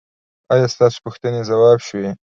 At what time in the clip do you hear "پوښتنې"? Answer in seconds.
1.05-1.41